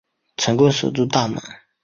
[0.35, 1.39] 成功守住大门